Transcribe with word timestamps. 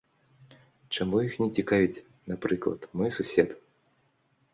Чаму 0.95 1.17
іх 1.27 1.35
не 1.43 1.47
цікавіць, 1.57 2.03
напрыклад, 2.31 2.81
мой 3.03 3.13
сусед? 3.19 3.49